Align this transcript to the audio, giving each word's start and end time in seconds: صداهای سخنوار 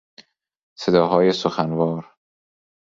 صداهای 0.79 1.31
سخنوار 1.31 2.13